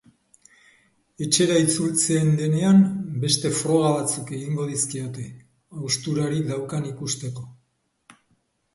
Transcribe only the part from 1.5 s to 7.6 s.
itzultzen denean, beste froga batzuk egingo dizkiote, hausturarik daukan ikusteko.